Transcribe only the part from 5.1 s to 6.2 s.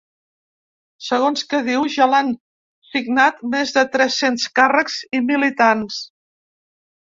i militants.